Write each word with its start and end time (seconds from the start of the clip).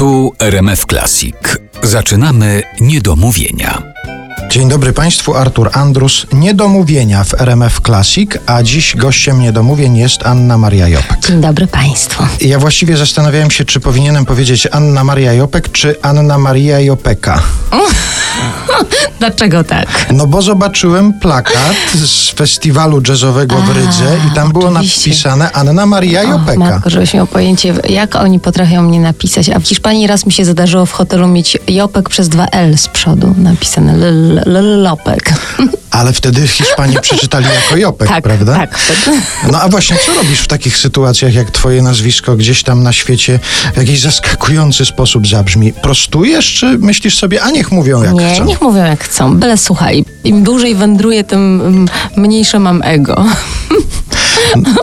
Tu 0.00 0.32
RMF 0.38 0.86
Classic. 0.86 1.58
Zaczynamy 1.82 2.62
niedomówienia. 2.80 3.89
Dzień 4.50 4.68
dobry 4.68 4.92
Państwu, 4.92 5.34
Artur 5.34 5.70
Andrus. 5.72 6.26
Niedomówienia 6.32 7.24
w 7.24 7.34
RMF 7.40 7.80
Classic, 7.86 8.30
a 8.46 8.62
dziś 8.62 8.96
gościem 8.96 9.40
niedomówień 9.40 9.96
jest 9.96 10.26
Anna 10.26 10.58
Maria 10.58 10.88
Jopek. 10.88 11.18
Dzień 11.28 11.40
dobry 11.40 11.66
Państwu. 11.66 12.22
Ja 12.40 12.58
właściwie 12.58 12.96
zastanawiałem 12.96 13.50
się, 13.50 13.64
czy 13.64 13.80
powinienem 13.80 14.26
powiedzieć 14.26 14.68
Anna 14.72 15.04
Maria 15.04 15.32
Jopek, 15.32 15.72
czy 15.72 15.96
Anna 16.02 16.38
Maria 16.38 16.80
Jopeka. 16.80 17.42
Dlaczego 19.20 19.64
tak? 19.64 20.06
No 20.12 20.26
bo 20.26 20.42
zobaczyłem 20.42 21.12
plakat 21.12 21.74
z 21.94 22.30
festiwalu 22.30 23.02
jazzowego 23.08 23.56
w 23.56 23.70
A, 23.70 23.72
Rydze 23.72 24.16
i 24.30 24.34
tam 24.34 24.52
było 24.52 24.68
oczywiście. 24.68 25.10
napisane 25.10 25.52
Anna 25.52 25.86
Maria 25.86 26.20
O, 26.20 26.24
Jopeka. 26.24 26.58
matko, 26.58 26.90
żebyś 26.90 27.14
miał 27.14 27.26
pojęcie, 27.26 27.74
jak 27.88 28.16
oni 28.16 28.40
potrafią 28.40 28.82
mnie 28.82 29.00
napisać. 29.00 29.48
A 29.48 29.58
w 29.58 29.64
Hiszpanii 29.64 30.06
raz 30.06 30.26
mi 30.26 30.32
się 30.32 30.44
zdarzyło 30.44 30.86
w 30.86 30.92
hotelu 30.92 31.28
mieć 31.28 31.58
Jopek 31.68 32.08
przez 32.08 32.28
dwa 32.28 32.46
L 32.46 32.78
z 32.78 32.88
przodu 32.88 33.34
napisane 33.38 33.92
L- 33.92 34.39
Lopek. 34.46 35.32
Ale 35.90 36.12
wtedy 36.12 36.48
Hiszpanie 36.48 37.00
przeczytali 37.00 37.46
jako 37.54 37.76
Jopek, 37.76 38.08
tak, 38.08 38.24
prawda? 38.24 38.54
tak. 38.54 38.78
No 39.52 39.60
a 39.60 39.68
właśnie, 39.68 39.96
co 40.06 40.14
robisz 40.14 40.40
w 40.40 40.46
takich 40.46 40.76
sytuacjach, 40.76 41.34
jak 41.34 41.50
twoje 41.50 41.82
nazwisko 41.82 42.36
gdzieś 42.36 42.62
tam 42.62 42.82
na 42.82 42.92
świecie 42.92 43.38
w 43.74 43.76
jakiś 43.76 44.00
zaskakujący 44.00 44.84
sposób 44.84 45.26
zabrzmi? 45.26 45.72
Prostujesz, 45.72 46.54
czy 46.54 46.78
myślisz 46.78 47.18
sobie, 47.18 47.42
a 47.42 47.50
niech 47.50 47.72
mówią 47.72 48.02
jak 48.02 48.14
Nie, 48.14 48.34
chcą? 48.34 48.44
niech 48.44 48.60
mówią 48.60 48.84
jak 48.84 49.04
chcą. 49.04 49.36
Byle 49.36 49.58
słuchaj, 49.58 50.04
im 50.24 50.42
dłużej 50.44 50.74
wędruję, 50.74 51.24
tym 51.24 51.60
mm, 51.60 51.88
mniejsze 52.16 52.58
mam 52.58 52.82
ego. 52.84 53.24
No, 54.56 54.74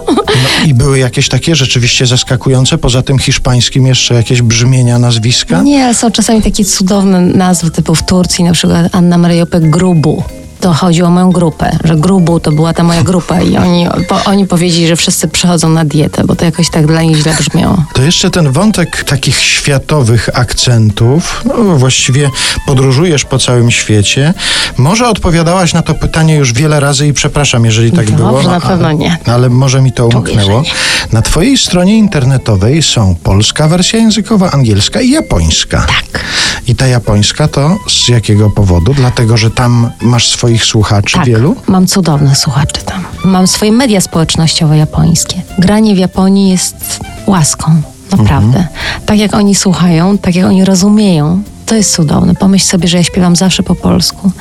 I 0.66 0.74
były 0.74 1.00
jakieś 1.00 1.30
takie 1.30 1.56
rzeczywiście 1.56 2.06
zaskakujące, 2.06 2.78
poza 2.78 3.02
tym 3.02 3.20
hiszpańskim 3.20 3.88
jeszcze 3.88 4.14
jakieś 4.14 4.42
brzmienia 4.42 5.00
nazwiska? 5.00 5.62
Nie, 5.62 5.86
ale 5.86 5.94
są 5.94 6.12
czasami 6.12 6.42
takie 6.42 6.66
cudowne 6.66 7.22
nazwy, 7.22 7.72
typu 7.72 7.96
w 7.96 8.04
Turcji 8.04 8.44
na 8.44 8.54
przykład 8.54 8.96
Anna 8.96 9.18
Maria 9.18 9.46
Grubu. 9.62 10.24
To 10.60 10.74
chodzi 10.74 11.04
o 11.04 11.10
moją 11.10 11.32
grupę, 11.32 11.78
że 11.84 11.96
Grubu 11.96 12.40
to 12.40 12.52
była 12.52 12.74
ta 12.74 12.84
moja 12.84 13.04
grupa 13.04 13.42
i 13.42 13.58
oni, 13.58 13.88
bo, 14.10 14.24
oni 14.26 14.48
powiedzieli, 14.48 14.88
że 14.88 14.96
wszyscy 14.96 15.28
przechodzą 15.28 15.70
na 15.70 15.86
dietę, 15.86 16.24
bo 16.24 16.36
to 16.36 16.46
jakoś 16.46 16.70
tak 16.70 16.88
dla 16.88 17.02
nich 17.02 17.18
źle 17.18 17.36
brzmiało. 17.40 17.84
To 17.94 18.02
jeszcze 18.02 18.30
ten 18.30 18.52
wątek 18.52 19.04
takich 19.04 19.40
światowych 19.40 20.30
akcentów, 20.34 21.42
no 21.46 21.54
właściwie 21.64 22.30
podróżujesz 22.66 23.26
po 23.26 23.40
całym 23.40 23.72
świecie. 23.72 24.34
Może 24.78 25.08
odpowiadałaś 25.08 25.74
na 25.74 25.82
to 25.82 25.94
pytanie 25.94 26.36
już 26.36 26.54
wiele 26.54 26.80
razy 26.80 27.08
i 27.08 27.14
przepraszam, 27.14 27.66
jeżeli 27.66 27.92
tak 27.92 28.06
Dobrze, 28.06 28.24
było. 28.24 28.44
na 28.44 28.62
pewno 28.62 28.92
nie. 28.92 29.18
Ale 29.26 29.50
może 29.50 29.82
mi 29.82 29.92
to 29.92 30.08
umknęło. 30.08 30.64
Na 31.12 31.22
twojej 31.22 31.58
stronie 31.58 31.98
internetowej 31.98 32.84
są 32.84 33.16
polska 33.24 33.68
wersja 33.68 34.00
językowa, 34.00 34.52
angielska 34.52 35.02
i 35.02 35.10
japońska. 35.10 35.86
Tak. 35.88 36.24
I 36.68 36.76
ta 36.76 36.88
japońska 36.88 37.48
to 37.48 37.78
z 37.88 38.08
jakiego 38.08 38.50
powodu? 38.50 38.94
Dlatego, 38.94 39.38
że 39.38 39.52
tam 39.52 39.90
masz 40.02 40.28
swoich 40.28 40.64
słuchaczy 40.66 41.16
Tak, 41.18 41.26
wielu? 41.26 41.56
mam 41.68 41.88
cudownych 41.88 42.38
słuchaczy 42.38 42.82
tam. 42.86 43.04
Mam 43.26 43.48
swoje 43.48 43.72
media 43.72 44.02
społecznościowe 44.02 44.78
japońskie. 44.78 45.42
Granie 45.60 45.96
w 45.96 45.98
Japonii 45.98 46.50
jest 46.50 47.00
łaską, 47.28 47.82
naprawdę. 48.12 48.58
Mhm. 48.58 48.68
Tak 49.06 49.20
jak 49.20 49.34
oni 49.34 49.56
słuchają, 49.56 50.18
tak 50.18 50.36
jak 50.36 50.46
oni 50.46 50.66
rozumieją, 50.66 51.44
to 51.66 51.76
jest 51.76 51.94
cudowne. 51.94 52.36
Pomyśl 52.36 52.66
sobie, 52.66 52.88
że 52.88 52.98
ja 52.98 53.04
śpiewam 53.04 53.36
zawsze 53.36 53.64
po 53.64 53.76
polsku. 53.76 54.32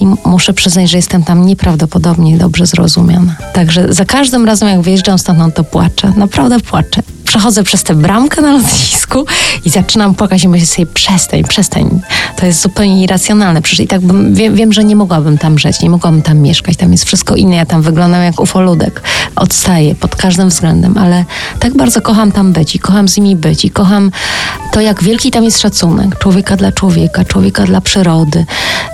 I 0.00 0.06
muszę 0.24 0.54
przyznać, 0.54 0.90
że 0.90 0.96
jestem 0.96 1.24
tam 1.24 1.46
nieprawdopodobnie 1.46 2.38
dobrze 2.38 2.66
zrozumiana. 2.66 3.36
Także 3.52 3.92
za 3.92 4.04
każdym 4.04 4.44
razem, 4.44 4.68
jak 4.68 4.80
wyjeżdżam 4.80 5.18
stamtąd, 5.18 5.54
to 5.54 5.64
płaczę. 5.64 6.12
Naprawdę 6.16 6.60
płaczę. 6.60 7.02
Przechodzę 7.24 7.64
przez 7.64 7.82
tę 7.82 7.94
bramkę 7.94 8.42
na 8.42 8.52
lotnisku 8.52 9.24
i 9.64 9.70
zaczynam 9.70 10.14
płakać 10.14 10.44
i 10.44 10.48
myślę 10.48 10.66
sobie, 10.66 10.86
przestań, 10.86 11.44
przestań. 11.44 12.00
To 12.36 12.46
jest 12.46 12.60
zupełnie 12.60 13.02
irracjonalne. 13.04 13.62
Przecież 13.62 13.84
i 13.84 13.88
tak 13.88 14.00
bym, 14.00 14.34
wiem, 14.34 14.54
wiem, 14.54 14.72
że 14.72 14.84
nie 14.84 14.96
mogłabym 14.96 15.38
tam 15.38 15.58
żyć, 15.58 15.82
nie 15.82 15.90
mogłabym 15.90 16.22
tam 16.22 16.38
mieszkać. 16.38 16.76
Tam 16.76 16.92
jest 16.92 17.04
wszystko 17.04 17.36
inne. 17.36 17.56
Ja 17.56 17.66
tam 17.66 17.82
wyglądam 17.82 18.22
jak 18.22 18.40
ufoludek. 18.40 19.02
Odstaję 19.36 19.94
pod 19.94 20.16
każdym 20.16 20.48
względem, 20.48 20.98
ale 20.98 21.24
tak 21.60 21.76
bardzo 21.76 22.00
kocham 22.00 22.32
tam 22.32 22.52
być 22.52 22.74
i 22.74 22.78
kocham 22.78 23.08
z 23.08 23.16
nimi 23.16 23.36
być 23.36 23.64
i 23.64 23.70
kocham 23.70 24.10
to, 24.72 24.80
jak 24.80 25.02
wielki 25.02 25.30
tam 25.30 25.44
jest 25.44 25.60
szacunek 25.60 26.18
człowieka 26.18 26.56
dla 26.56 26.72
człowieka, 26.72 27.24
człowieka 27.24 27.64
dla 27.64 27.80
przyrody. 27.80 28.46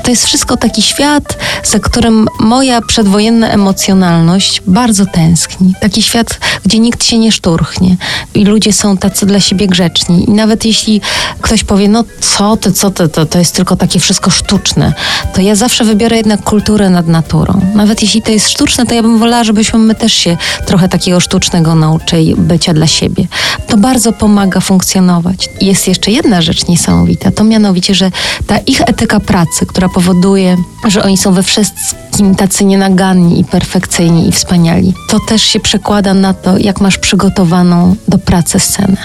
To 0.05 0.11
jest 0.11 0.27
wszystko 0.27 0.57
taki 0.57 0.83
świat, 0.97 1.39
za 1.65 1.79
którym 1.79 2.27
moja 2.41 2.81
przedwojenna 2.81 3.49
emocjonalność 3.49 4.63
bardzo 4.67 5.07
tęskni. 5.07 5.75
Taki 5.81 6.03
świat, 6.03 6.41
gdzie 6.65 6.79
nikt 6.79 7.05
się 7.05 7.19
nie 7.19 7.33
szturchnie 7.33 7.97
i 8.35 8.45
ludzie 8.45 8.73
są 8.73 8.97
tacy 8.97 9.27
dla 9.27 9.41
siebie 9.41 9.67
grzeczni. 9.67 10.25
I 10.31 10.33
nawet 10.33 10.65
jeśli 10.65 11.01
ktoś 11.41 11.65
powie, 11.65 11.89
no 11.89 12.05
co 12.21 12.57
ty, 12.57 12.73
co 12.73 12.91
ty, 12.91 13.09
to, 13.09 13.27
to 13.27 13.39
jest 13.39 13.55
tylko 13.55 13.77
takie 13.77 14.01
wszystko 14.01 14.31
sztuczne, 14.31 14.93
to 15.35 15.41
ja 15.41 15.55
zawsze 15.55 15.85
wybiorę 15.85 16.17
jednak 16.17 16.43
kulturę 16.43 16.91
nad 16.91 17.09
naturą. 17.09 17.61
Nawet 17.75 18.03
jeśli 18.03 18.23
to 18.23 18.33
jest 18.33 18.49
sztuczne, 18.49 18.87
to 18.87 18.95
ja 18.95 19.03
bym 19.03 19.19
wolała, 19.19 19.45
żebyśmy 19.45 19.79
my 19.79 19.95
też 19.95 20.13
się 20.13 20.37
trochę 20.67 20.89
takiego 20.89 21.21
sztucznego 21.21 21.75
nauczyli 21.75 22.35
bycia 22.37 22.75
dla 22.75 22.87
siebie. 22.87 23.27
To 23.67 23.77
bardzo 23.77 24.13
pomaga 24.13 24.61
funkcjonować. 24.61 25.49
Jest 25.61 25.89
jeszcze 25.89 26.11
jedna 26.11 26.43
rzecz 26.43 26.67
niesamowita, 26.67 27.31
to 27.31 27.45
mianowicie, 27.45 27.95
że 27.95 28.11
ta 28.47 28.59
ich 28.59 28.81
etyka 28.81 29.21
pracy, 29.21 29.67
która 29.67 29.89
powoduje, 29.89 30.57
że 30.91 31.03
oni 31.03 31.19
są 31.19 31.33
we 31.33 31.43
wszystkim 31.43 32.35
tacy 32.35 32.65
nienaganni 32.65 33.41
i 33.41 33.45
perfekcyjni 33.45 34.29
i 34.29 34.33
wspaniali, 34.33 34.95
to 35.09 35.21
też 35.21 35.43
się 35.43 35.61
przekłada 35.61 36.15
na 36.15 36.35
to, 36.35 36.59
jak 36.59 36.81
masz 36.81 36.99
przygotowaną 36.99 37.97
do 38.09 38.19
pracy 38.19 38.61
scenę. 38.61 38.97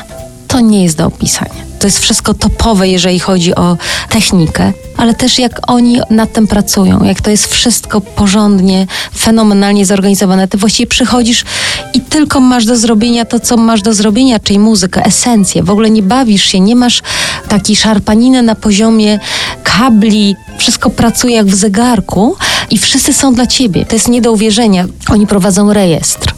To 0.47 0.59
nie 0.59 0.83
jest 0.83 0.97
do 0.97 1.05
opisania. 1.05 1.71
To 1.79 1.87
jest 1.87 1.99
wszystko 1.99 2.33
topowe, 2.33 2.87
jeżeli 2.87 3.19
chodzi 3.19 3.55
o 3.55 3.77
technikę, 4.09 4.73
ale 4.97 5.13
też 5.13 5.39
jak 5.39 5.71
oni 5.71 5.99
nad 6.09 6.33
tym 6.33 6.47
pracują, 6.47 7.03
jak 7.03 7.21
to 7.21 7.29
jest 7.29 7.47
wszystko 7.47 8.01
porządnie, 8.01 8.87
fenomenalnie 9.17 9.85
zorganizowane. 9.85 10.47
Ty 10.47 10.57
właściwie 10.57 10.87
przychodzisz 10.87 11.45
i 11.93 12.01
tylko 12.01 12.39
masz 12.39 12.65
do 12.65 12.77
zrobienia 12.77 13.25
to, 13.25 13.39
co 13.39 13.57
masz 13.57 13.81
do 13.81 13.93
zrobienia, 13.93 14.39
czyli 14.39 14.59
muzykę, 14.59 15.05
esencję. 15.05 15.63
W 15.63 15.69
ogóle 15.69 15.89
nie 15.89 16.03
bawisz 16.03 16.43
się, 16.43 16.59
nie 16.59 16.75
masz 16.75 17.01
takiej 17.47 17.75
szarpaniny 17.75 18.41
na 18.41 18.55
poziomie 18.55 19.19
kabli. 19.77 20.35
Wszystko 20.57 20.89
pracuje 20.89 21.35
jak 21.35 21.45
w 21.45 21.55
zegarku 21.55 22.35
i 22.69 22.77
wszyscy 22.77 23.13
są 23.13 23.33
dla 23.33 23.47
ciebie. 23.47 23.85
To 23.85 23.95
jest 23.95 24.07
nie 24.07 24.21
do 24.21 24.31
uwierzenia. 24.31 24.85
Oni 25.09 25.27
prowadzą 25.27 25.73
rejestr 25.73 26.33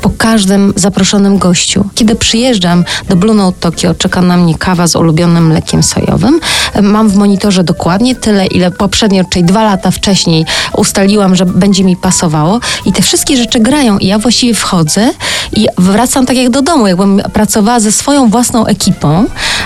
po 0.00 0.10
każdym 0.10 0.72
zaproszonym 0.76 1.38
gościu. 1.38 1.84
Kiedy 1.94 2.14
przyjeżdżam 2.14 2.84
do 3.08 3.16
Blue 3.16 3.34
Note 3.34 3.60
Tokio, 3.60 3.94
czeka 3.94 4.22
na 4.22 4.36
mnie 4.36 4.54
kawa 4.54 4.86
z 4.86 4.96
ulubionym 4.96 5.46
mlekiem 5.46 5.82
sojowym. 5.82 6.40
Mam 6.82 7.08
w 7.08 7.16
monitorze 7.16 7.64
dokładnie 7.64 8.14
tyle, 8.14 8.46
ile 8.46 8.70
poprzednio, 8.70 9.24
czyli 9.30 9.44
dwa 9.44 9.62
lata 9.64 9.90
wcześniej 9.90 10.46
ustaliłam, 10.76 11.36
że 11.36 11.46
będzie 11.46 11.84
mi 11.84 11.96
pasowało 11.96 12.60
i 12.86 12.92
te 12.92 13.02
wszystkie 13.02 13.36
rzeczy 13.36 13.60
grają 13.60 13.98
i 13.98 14.06
ja 14.06 14.18
właściwie 14.18 14.54
wchodzę 14.54 15.10
i 15.58 15.66
wracam 15.78 16.26
tak 16.26 16.36
jak 16.36 16.50
do 16.50 16.62
domu, 16.62 16.86
jakbym 16.86 17.22
pracowała 17.32 17.80
ze 17.80 17.92
swoją 17.92 18.30
własną 18.30 18.66
ekipą. 18.66 19.24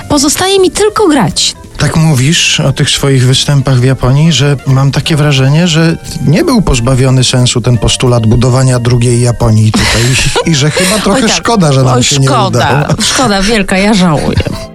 Pozostaje 0.08 0.58
mi 0.58 0.70
tylko 0.70 1.08
grać. 1.08 1.54
Tak 1.78 1.96
mówisz 1.96 2.60
o 2.60 2.72
tych 2.72 2.90
swoich 2.90 3.26
występach 3.26 3.80
w 3.80 3.84
Japonii, 3.84 4.32
że 4.32 4.56
mam 4.66 4.92
takie 4.92 5.16
wrażenie, 5.16 5.68
że 5.68 5.96
nie 6.26 6.44
był 6.44 6.62
pozbawiony 6.62 7.24
sensu 7.24 7.60
ten 7.60 7.78
postulat 7.78 8.26
budowania 8.26 8.78
drugiej 8.78 9.20
Japonii 9.20 9.72
tutaj 9.72 10.02
i, 10.46 10.50
i 10.50 10.54
że 10.54 10.70
chyba 10.70 10.98
trochę 10.98 11.22
Oj 11.22 11.28
tak. 11.28 11.36
szkoda, 11.36 11.72
że 11.72 11.82
nam 11.82 11.96
Oj, 11.96 12.02
się 12.02 12.16
szkoda, 12.16 12.70
nie 12.70 12.76
udało. 12.76 13.02
Szkoda 13.02 13.42
wielka, 13.42 13.78
ja 13.78 13.94
żałuję. 13.94 14.71